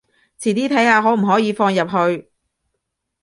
[0.39, 2.27] 遲啲睇下可唔可以放入去